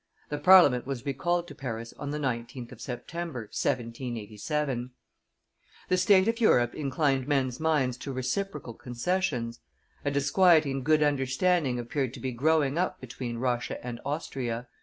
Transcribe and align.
The 0.29 0.39
Parliament 0.39 0.87
was 0.87 1.05
recalled 1.05 1.47
to 1.47 1.53
Paris 1.53 1.93
on 1.99 2.09
the 2.09 2.17
19th 2.17 2.71
of 2.71 2.81
September, 2.81 3.41
1787. 3.41 4.89
The 5.89 5.95
state 5.97 6.27
of 6.27 6.41
Europe 6.41 6.73
inclined 6.73 7.27
men's 7.27 7.59
minds 7.59 7.97
to 7.97 8.11
reciprocal 8.11 8.73
concessions; 8.73 9.59
a 10.03 10.09
disquieting 10.09 10.81
good 10.81 11.03
understanding 11.03 11.77
appeared 11.77 12.15
to 12.15 12.19
be 12.19 12.31
growing 12.31 12.79
up 12.79 12.99
between 12.99 13.37
Russia 13.37 13.77
and 13.85 14.01
Austria. 14.03 14.67